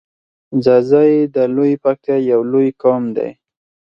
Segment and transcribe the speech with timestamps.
[0.63, 3.29] ځاځی د لویی پکتیا یو لوی قوم دی.